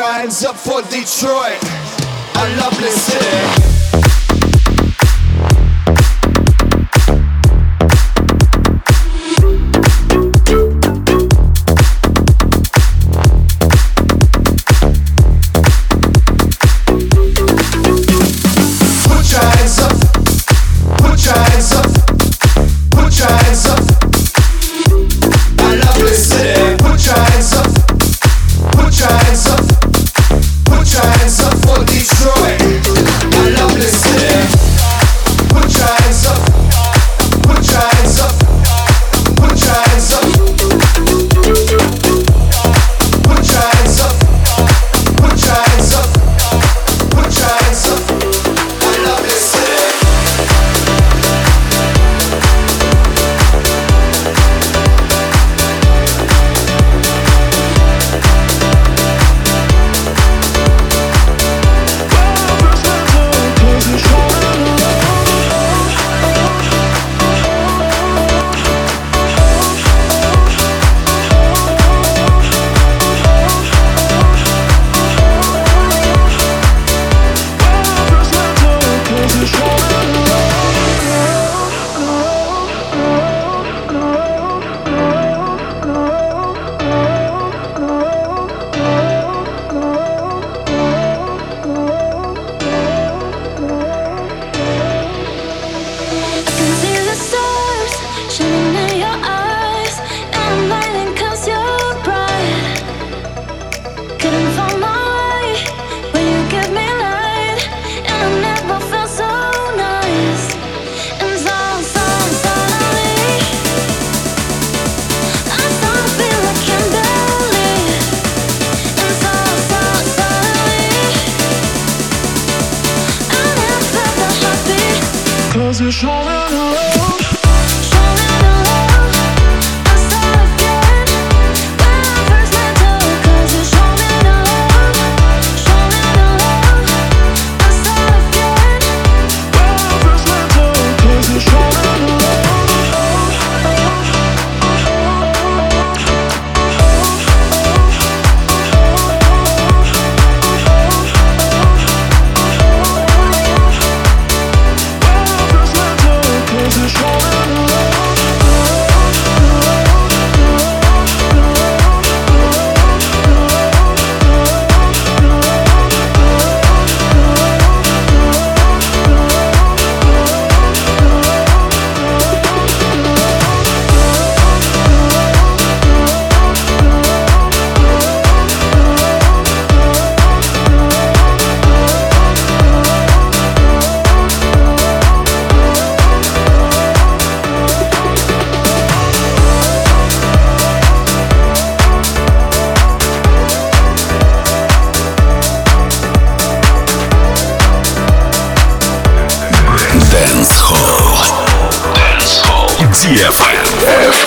hands 0.00 0.44
up 0.44 0.56
for 0.56 0.80
Detroit, 0.82 1.62
a 2.36 2.56
lovely 2.56 2.88
city. 2.88 3.71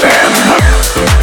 understand. 0.04 1.15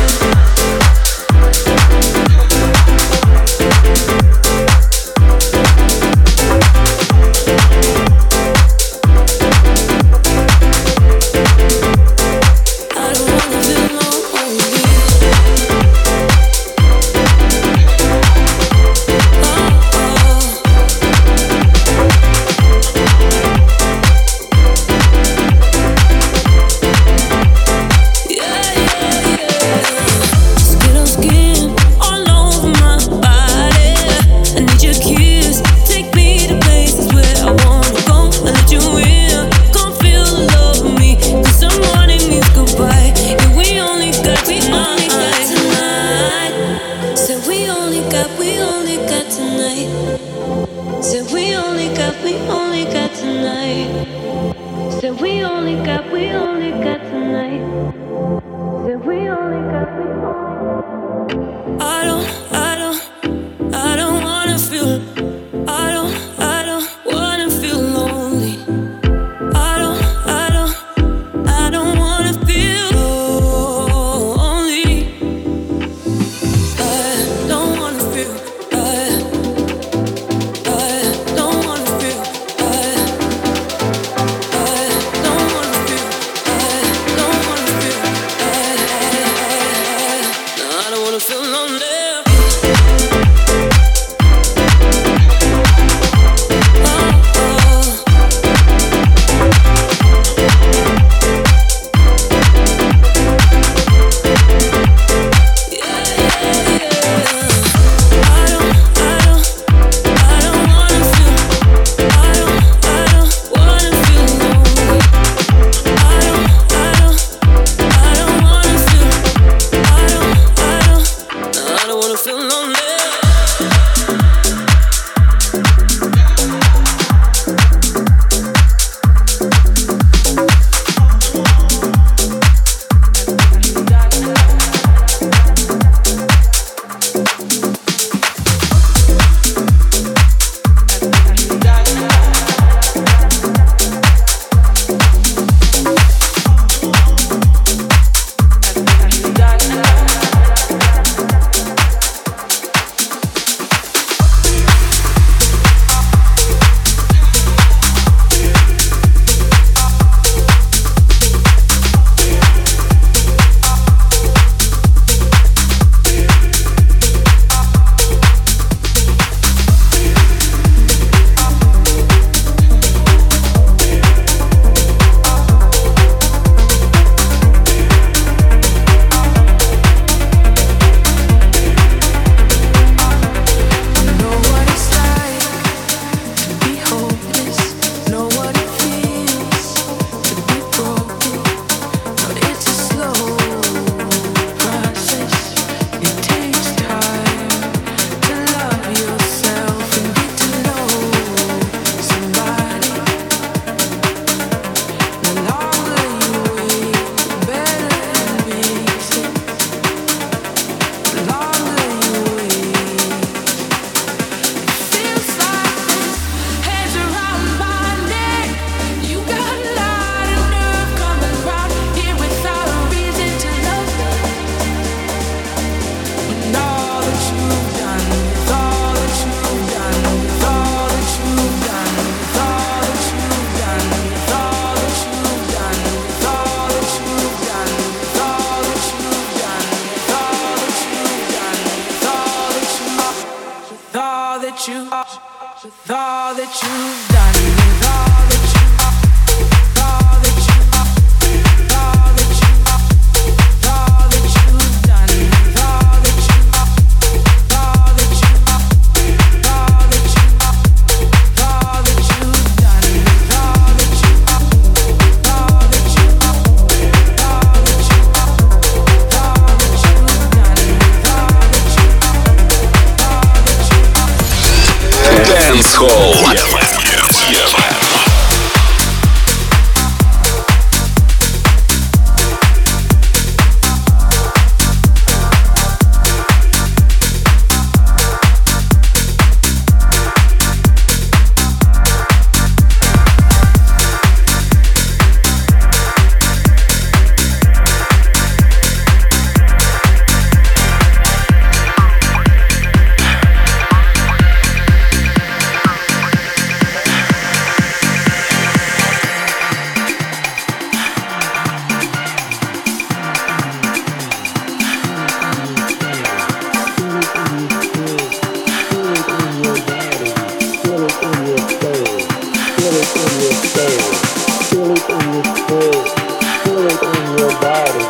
feel 325.20 326.64
it 326.64 326.82
in 326.82 327.18
your 327.18 327.30
body, 327.40 327.84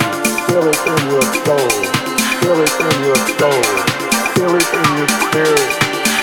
feel 0.49 0.67
it 0.67 0.81
in 0.91 1.03
your 1.07 1.23
soul, 1.47 1.71
feel 2.41 2.59
it 2.59 2.75
in 2.83 3.05
your 3.07 3.21
soul, 3.39 3.63
feel 4.35 4.55
it 4.57 4.67
in 4.75 4.89
your 4.99 5.09
spirit, 5.23 5.71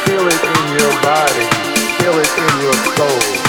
feel 0.03 0.27
it 0.27 0.43
in 0.43 0.65
your 0.77 0.91
body, 1.01 1.45
feel 1.99 2.19
it 2.19 2.31
in 2.37 2.61
your 2.61 2.73
soul. 2.97 3.48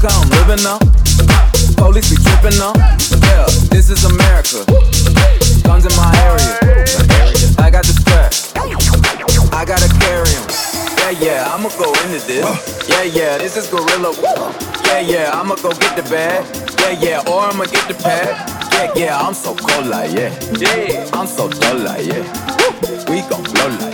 Look 0.00 0.12
I'm 0.14 0.30
living 0.30 0.62
now. 0.62 0.78
Police 1.74 2.10
be 2.10 2.22
tripping 2.22 2.56
now. 2.56 2.72
Yeah, 3.26 3.46
this 3.66 3.90
is 3.90 4.04
America. 4.04 4.62
Guns 5.64 5.86
in 5.86 5.94
my 5.98 6.14
area. 6.22 6.54
I 7.58 7.68
got 7.68 7.82
the 7.82 7.94
strap. 7.98 8.30
I 9.52 9.64
gotta 9.64 9.88
carry 9.98 10.30
'em. 10.30 10.46
Yeah, 10.98 11.10
yeah, 11.18 11.52
I'ma 11.52 11.68
go 11.70 11.92
into 12.04 12.24
this. 12.28 12.46
Yeah, 12.88 13.02
yeah, 13.02 13.38
this 13.38 13.56
is 13.56 13.66
gorilla. 13.66 14.14
Yeah, 14.86 15.00
yeah, 15.00 15.30
I'ma 15.34 15.56
go 15.56 15.70
get 15.70 15.96
the 15.96 16.04
bag. 16.08 16.46
Yeah, 16.78 16.94
yeah, 17.00 17.30
or 17.32 17.42
I'ma 17.50 17.64
get 17.64 17.88
the 17.88 17.94
pad. 17.94 18.38
Yeah, 18.74 18.92
yeah, 18.94 19.18
I'm 19.18 19.34
so 19.34 19.56
cold 19.56 19.86
like 19.86 20.12
yeah. 20.12 20.30
Yeah, 20.62 21.10
I'm 21.12 21.26
so 21.26 21.48
dull 21.48 21.78
like 21.78 22.06
yeah. 22.06 22.22
We 23.10 23.22
gon' 23.22 23.42
blow 23.42 23.68
like 23.82 23.87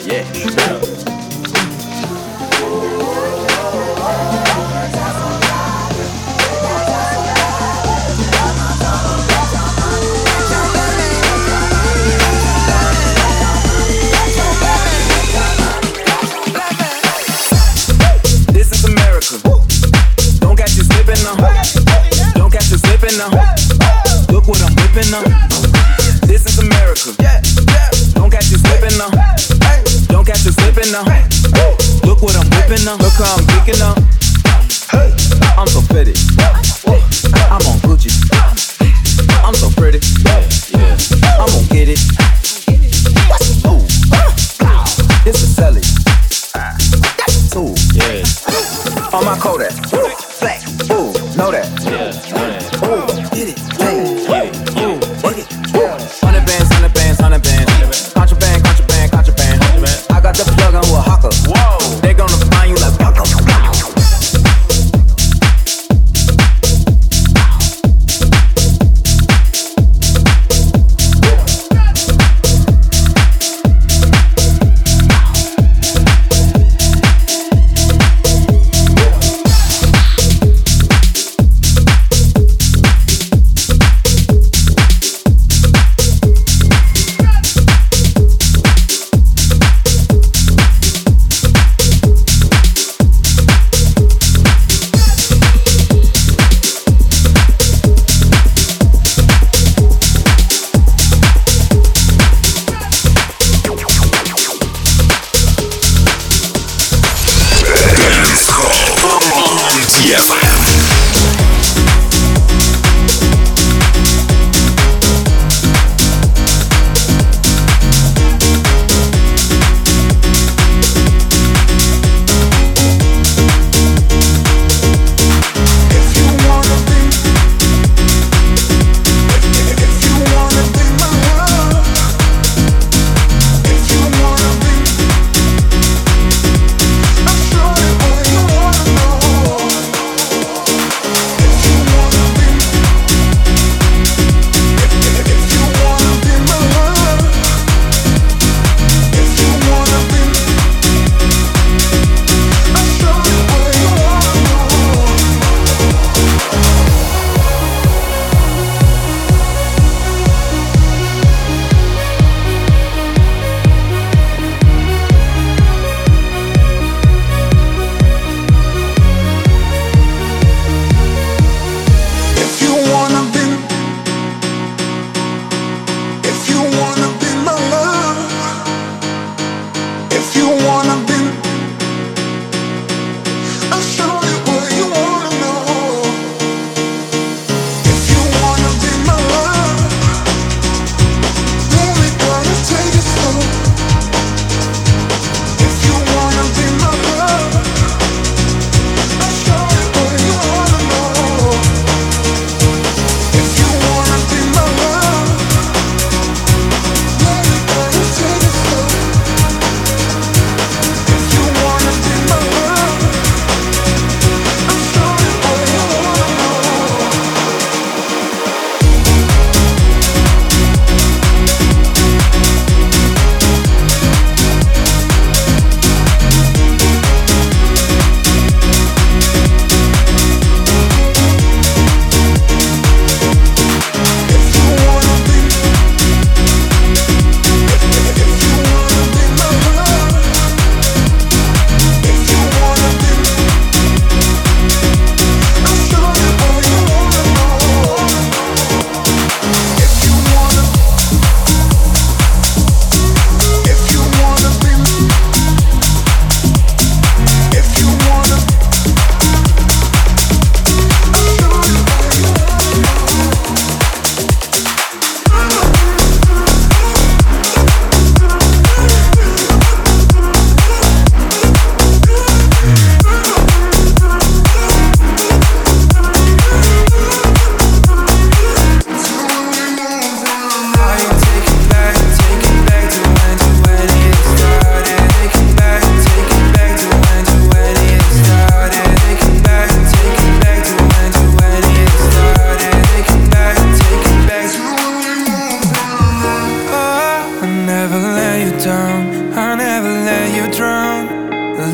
whipping 23.15 23.39
up. 23.39 24.31
Look 24.31 24.49
what 24.49 24.63
I'm 24.63 24.75
whipping 24.75 25.11
now. 25.11 25.23
This 26.27 26.47
is 26.47 26.59
America. 26.59 27.15
Don't 28.15 28.31
catch 28.31 28.51
you 28.51 28.59
slipping 28.59 28.97
now. 28.99 29.11
Don't 30.09 30.25
catch 30.25 30.45
you 30.45 30.53
slipping 30.53 30.91
now. 30.91 31.05
Look 32.05 32.23
what 32.23 32.37
I'm 32.37 32.49
whipping 32.51 32.85
now. 32.85 32.97
Look 32.97 33.15
how 33.15 33.37
I'm 33.37 33.47
picking 33.47 33.81
up. 33.83 33.99
I'm 35.57 35.69
so 35.69 35.81
pretty. 35.93 36.15
I'm 37.51 37.63
on 37.71 37.79
Gucci. 37.87 38.11
I'm 39.45 39.55
so 39.55 39.71
pretty. 39.71 40.01
I'm 41.39 41.49
gonna 41.49 41.69
get 41.71 41.89
it. 41.89 42.01
Ooh. 43.67 43.81
This 45.25 45.43
is 45.43 45.55
Sally. 45.55 45.81
That's 46.53 47.47
a 47.47 47.51
tool. 47.51 47.75
On 49.15 49.25
my 49.25 49.39
Kodak. 49.39 49.73
Black. 50.41 50.63
Ooh, 50.91 51.13
know 51.37 51.51
that. 51.51 51.69
Yeah. 51.85 52.34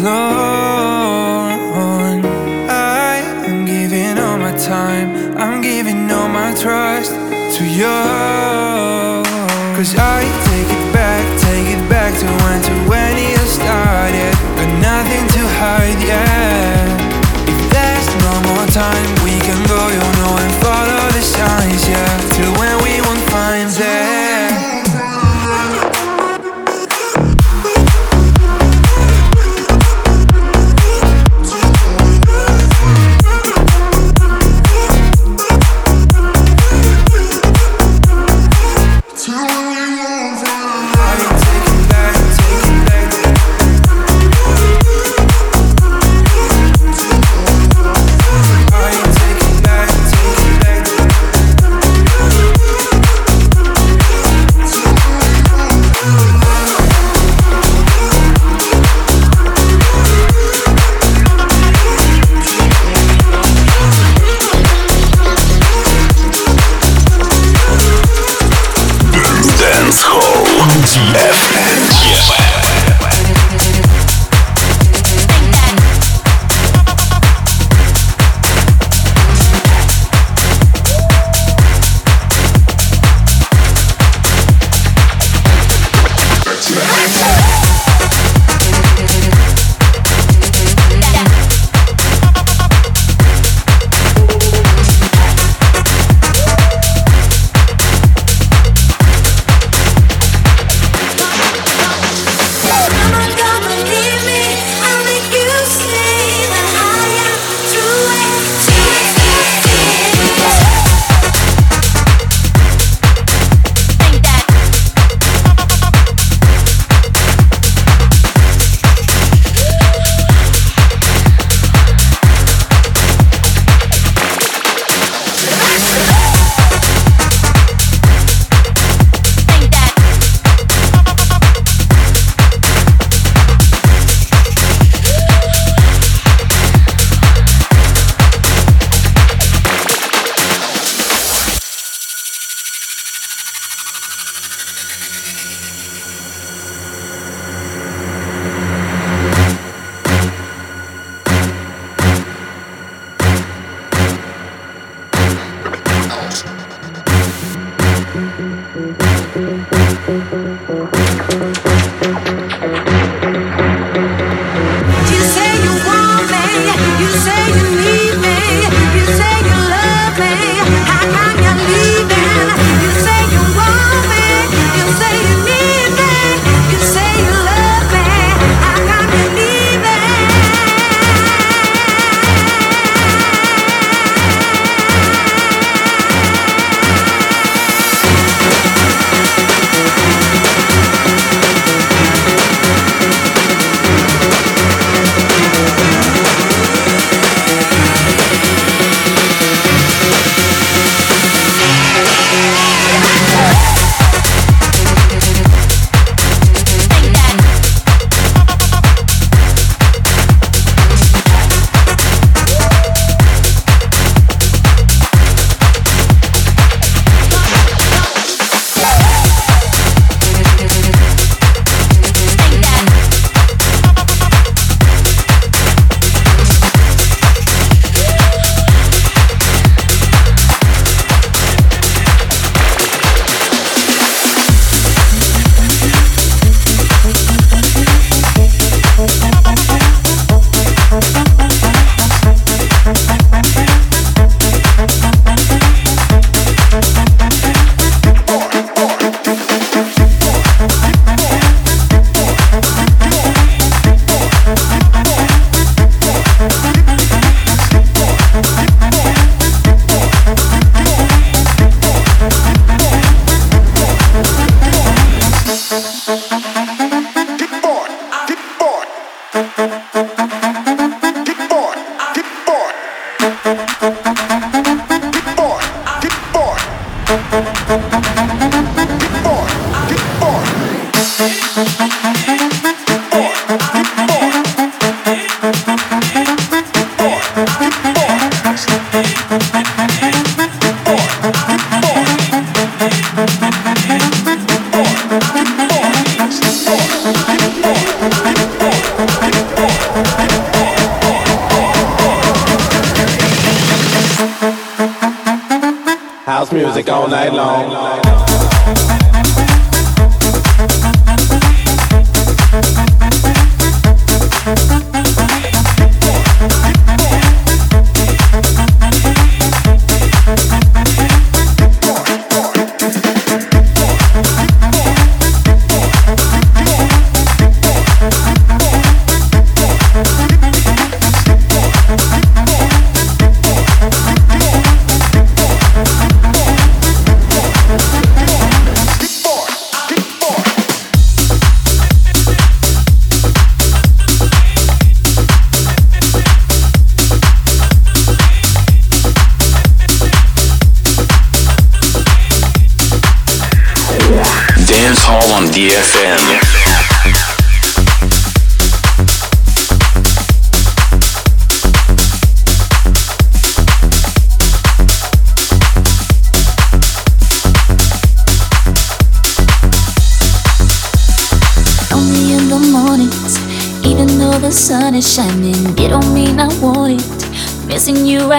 alone. 0.00 1.60
I 2.68 3.16
am 3.46 3.66
giving 3.66 4.18
all 4.18 4.38
my 4.38 4.56
time. 4.56 5.36
I'm 5.36 5.60
giving 5.60 6.10
all 6.10 6.28
my 6.28 6.54
trust 6.54 7.12
to 7.56 7.64
you 7.64 8.09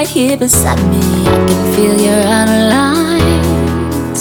right 0.01 0.09
here 0.09 0.35
beside 0.35 0.81
me, 0.89 0.97
I 1.27 1.37
can 1.45 1.61
feel 1.75 1.93
you're 2.01 2.25
out 2.25 2.49
of 2.49 2.61
line. 2.73 4.17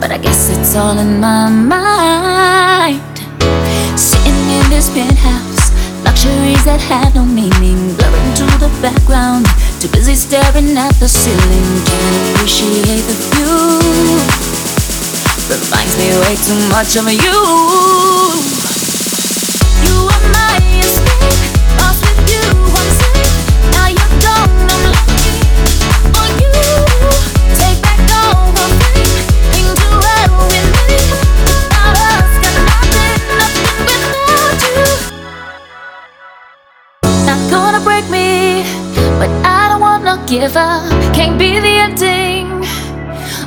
But 0.00 0.10
I 0.10 0.18
guess 0.18 0.50
it's 0.50 0.74
all 0.74 0.98
in 0.98 1.20
my 1.20 1.48
mind. 1.48 3.14
Sitting 3.94 4.42
in 4.58 4.64
this 4.70 4.90
penthouse, 4.90 5.70
luxuries 6.02 6.64
that 6.64 6.80
have 6.90 7.14
no 7.14 7.24
meaning, 7.24 7.94
blurring 7.94 8.34
to 8.42 8.46
the 8.58 8.70
background. 8.82 9.46
Too 9.78 9.86
busy 9.94 10.16
staring 10.16 10.76
at 10.76 10.94
the 10.98 11.06
ceiling, 11.06 11.70
can't 11.86 12.18
appreciate 12.34 13.06
the 13.06 13.14
view. 13.30 14.18
Reminds 15.46 15.94
me 15.94 16.10
way 16.26 16.34
too 16.42 16.58
much 16.74 16.98
of 16.98 17.06
you. 17.06 17.38
You 19.86 19.94
are 20.10 20.26
my 20.34 20.58
give 40.40 40.56
up. 40.56 40.90
Can't 41.14 41.38
be 41.38 41.60
the 41.60 41.74
ending. 41.86 42.46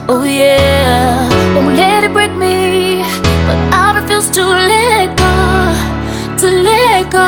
Oh 0.08 0.24
yeah, 0.24 1.28
won't 1.54 1.76
let 1.76 2.04
it 2.06 2.14
break 2.14 2.32
me, 2.32 3.04
but 3.48 3.60
I 3.76 4.00
refuse 4.00 4.30
to 4.38 4.44
let 4.72 5.08
go, 5.20 5.34
to 6.40 6.48
let 6.68 7.12
go. 7.12 7.28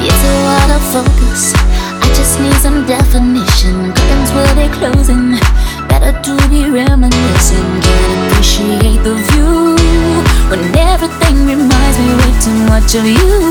It's 0.00 0.22
a 0.32 0.34
lot 0.48 0.68
of 0.76 0.82
focus. 0.94 1.52
I 2.04 2.08
just 2.16 2.40
need 2.40 2.56
some 2.64 2.86
definition. 2.86 3.92
Curtains 3.92 4.30
will 4.32 4.54
be 4.56 4.68
closing. 4.78 5.36
Better 5.90 6.16
to 6.26 6.32
be 6.48 6.70
reminiscing. 6.70 7.70
Can't 7.84 8.32
appreciate 8.32 9.00
the 9.04 9.16
view 9.28 9.76
when 10.48 10.62
everything 10.92 11.36
reminds 11.44 11.96
me 12.00 12.08
way 12.20 12.32
too 12.40 12.56
much 12.72 12.94
of. 12.96 13.04
You, 13.04 13.41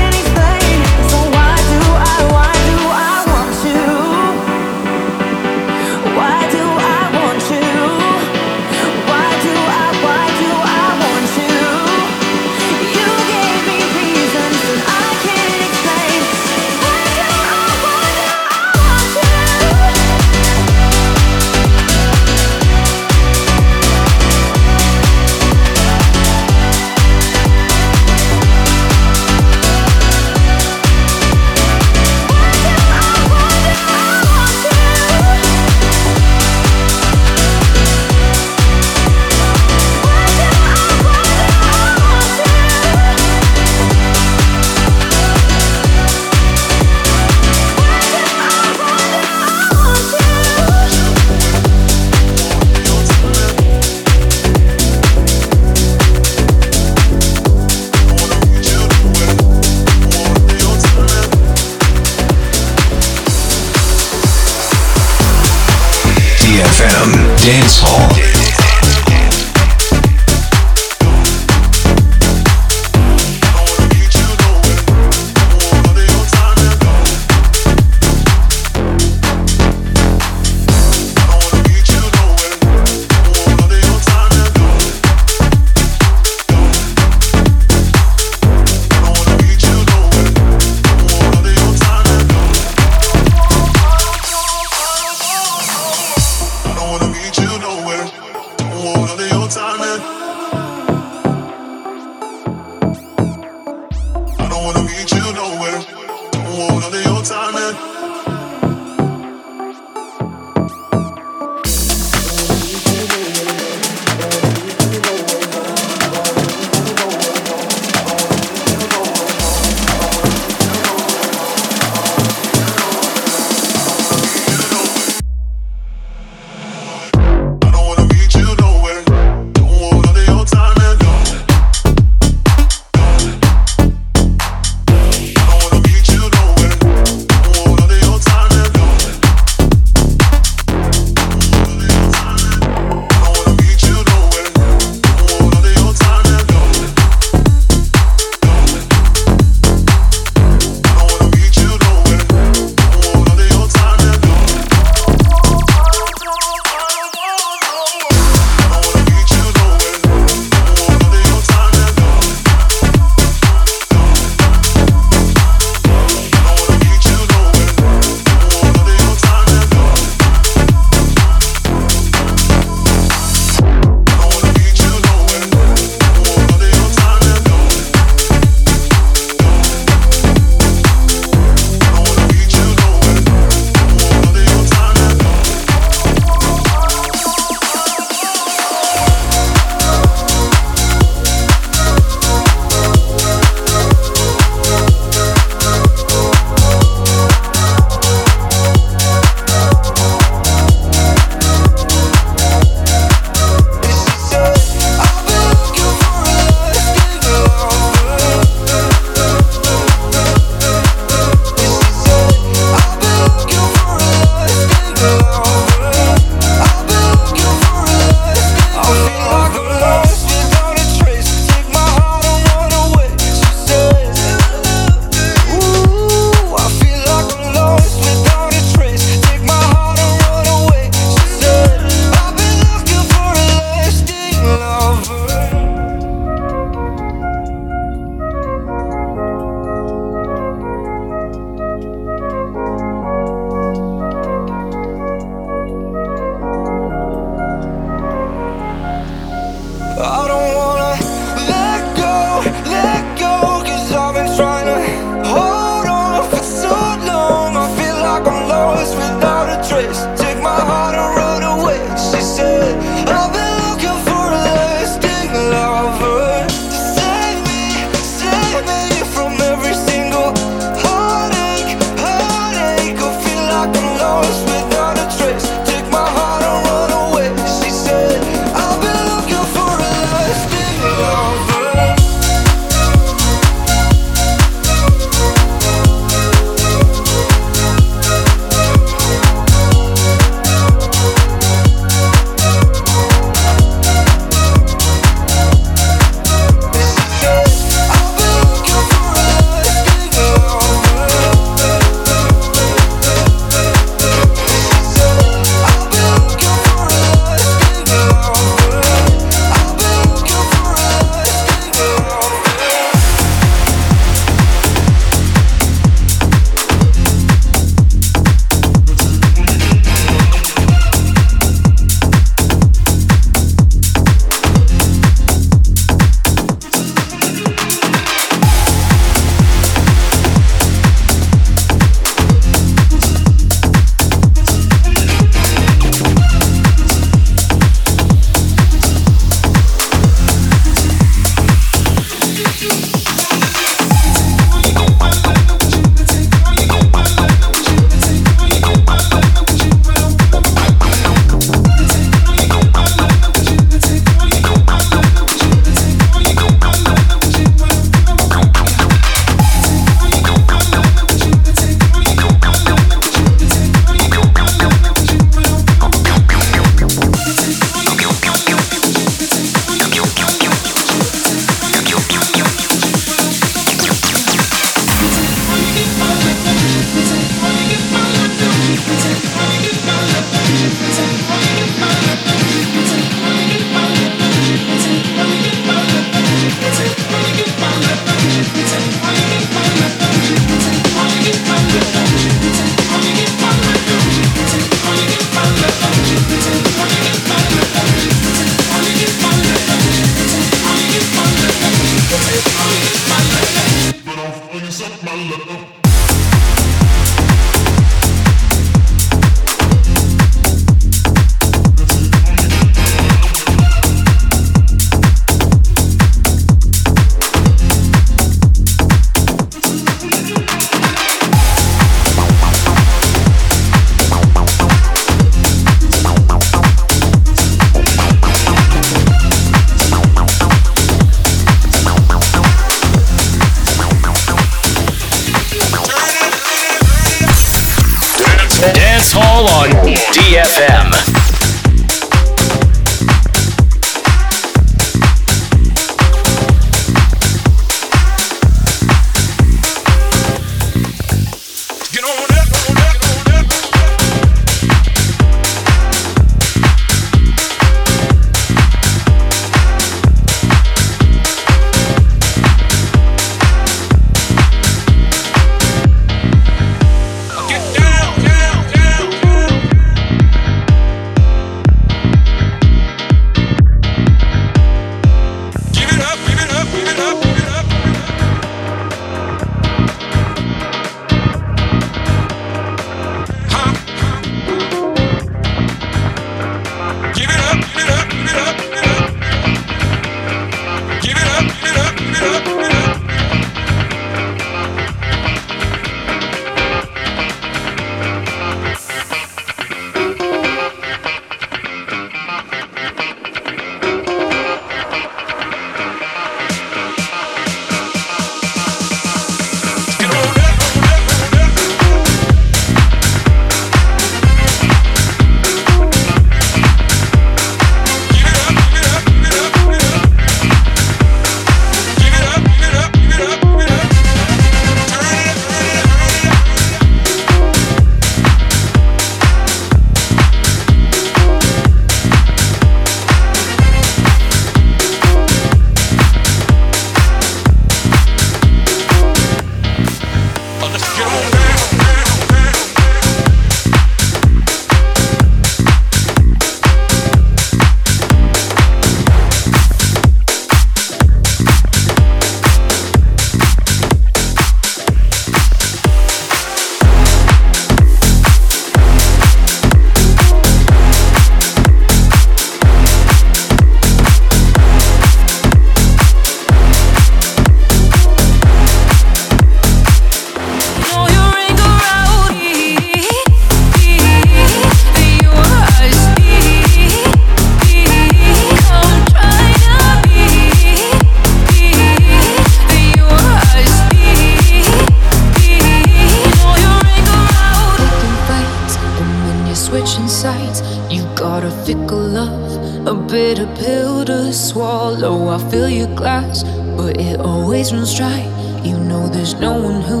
I'll 595.36 595.50
fill 595.50 595.68
your 595.68 595.94
glass, 595.94 596.44
but 596.78 596.98
it 596.98 597.20
always 597.20 597.70
runs 597.70 597.94
dry. 597.94 598.22
You 598.64 598.78
know 598.78 599.06
there's 599.06 599.34
no 599.34 599.52
one 599.60 599.82
who 599.82 600.00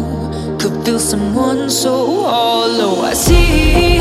could 0.58 0.82
fill 0.82 0.98
someone 0.98 1.68
so 1.68 2.22
hollow. 2.22 3.02
I 3.02 3.12
see 3.12 3.98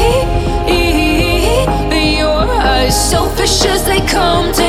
that 1.89 2.15
your 2.17 2.29
eyes, 2.31 2.95
selfish 3.09 3.65
as 3.65 3.83
they 3.83 3.99
come. 4.07 4.53
To 4.53 4.64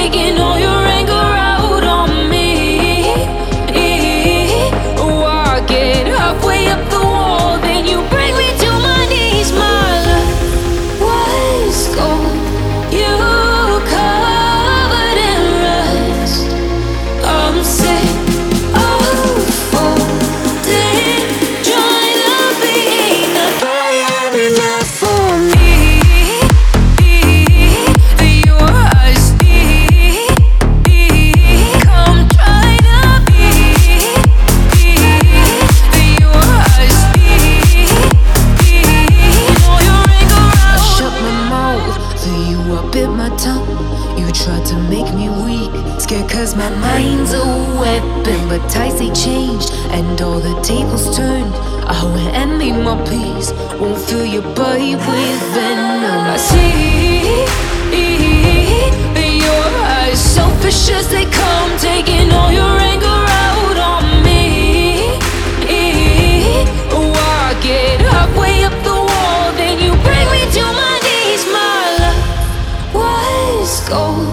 gold. 73.89 74.27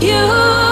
You. 0.00 0.71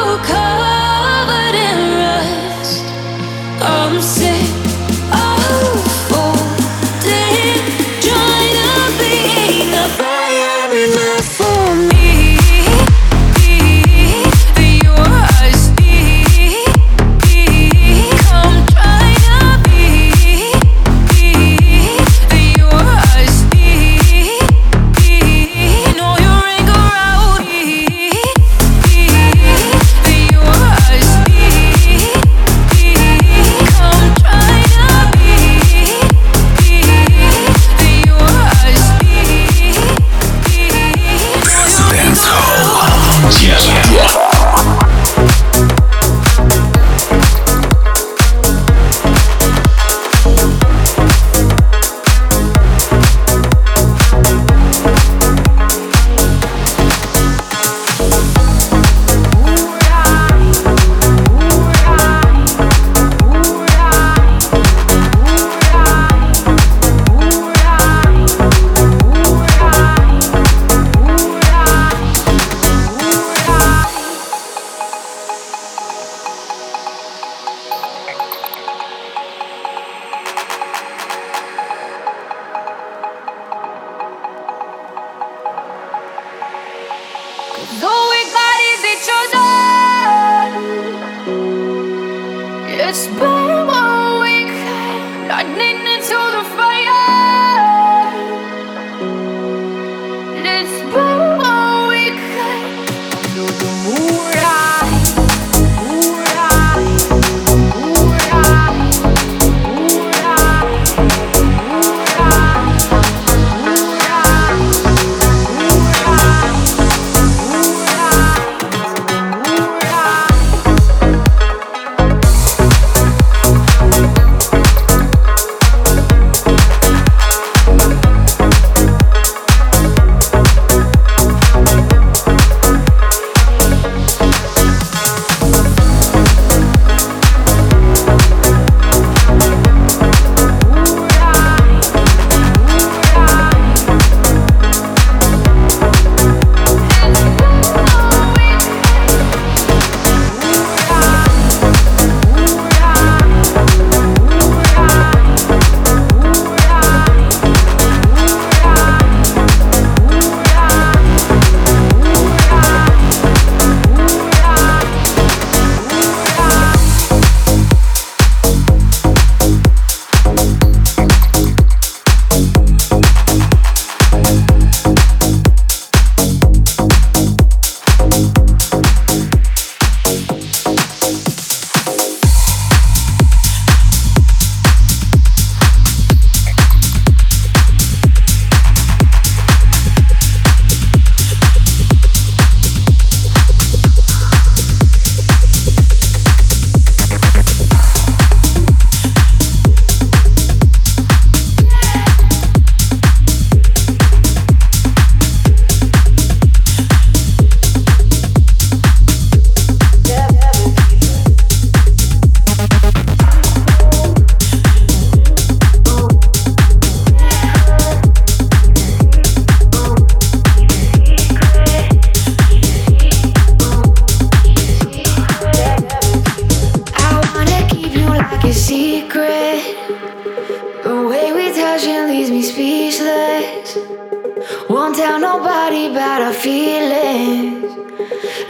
about 235.90 236.22
our 236.22 236.32
feelings. 236.32 237.64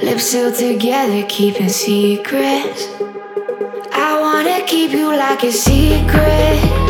Lips 0.03 0.24
sealed 0.24 0.55
together, 0.55 1.24
keeping 1.26 1.70
secrets. 1.70 2.86
I 3.93 4.18
wanna 4.20 4.66
keep 4.66 4.93
you 4.93 5.09
like 5.09 5.43
a 5.45 5.53
secret. 5.53 6.89